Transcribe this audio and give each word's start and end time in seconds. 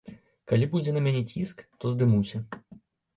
Калі 0.51 0.65
будзе 0.71 0.93
на 0.95 1.03
мяне 1.07 1.21
ціск, 1.31 1.61
то 1.83 1.91
здымуся. 1.93 2.41